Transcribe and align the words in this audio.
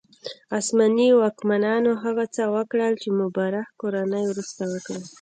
عثماني 0.57 1.07
واکمنانو 1.19 1.91
هغه 2.03 2.25
څه 2.35 2.43
وکړل 2.55 2.93
چې 3.01 3.09
مبارک 3.21 3.67
کورنۍ 3.81 4.23
وروسته 4.27 4.61
وکړل. 4.71 5.03